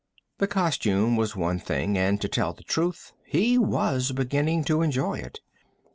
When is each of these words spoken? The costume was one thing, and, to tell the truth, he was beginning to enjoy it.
The 0.39 0.47
costume 0.47 1.15
was 1.15 1.35
one 1.35 1.59
thing, 1.59 1.95
and, 1.95 2.19
to 2.21 2.27
tell 2.27 2.53
the 2.53 2.63
truth, 2.63 3.13
he 3.23 3.59
was 3.59 4.11
beginning 4.11 4.63
to 4.63 4.81
enjoy 4.81 5.19
it. 5.19 5.41